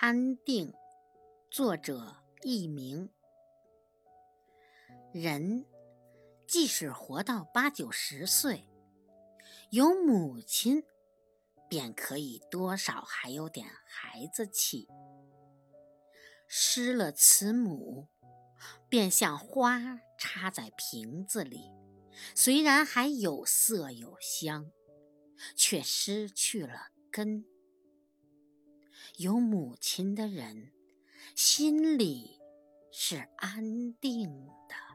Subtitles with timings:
[0.00, 0.72] 安定，
[1.50, 3.10] 作者佚名。
[5.12, 5.66] 人
[6.46, 8.68] 即使活到八九十岁，
[9.70, 10.84] 有母亲，
[11.68, 14.86] 便可以多少还有点孩子气。
[16.46, 18.06] 失了慈母，
[18.88, 21.72] 便像花插在瓶子里，
[22.36, 24.70] 虽然还有色有香，
[25.56, 27.44] 却失去了根。
[29.16, 30.72] 有母亲的人，
[31.34, 32.38] 心里
[32.92, 34.28] 是安定
[34.68, 34.87] 的。